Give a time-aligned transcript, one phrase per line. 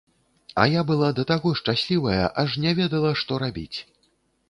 [0.55, 3.77] А я была да таго шчаслівая, аж не ведала, што рабіць.